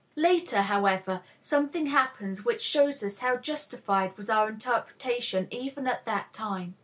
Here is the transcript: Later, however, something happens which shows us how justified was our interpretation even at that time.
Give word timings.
Later, 0.15 0.63
however, 0.63 1.21
something 1.41 1.85
happens 1.85 2.43
which 2.43 2.63
shows 2.63 3.03
us 3.03 3.19
how 3.19 3.37
justified 3.37 4.17
was 4.17 4.31
our 4.31 4.49
interpretation 4.49 5.47
even 5.51 5.85
at 5.85 6.05
that 6.05 6.33
time. 6.33 6.73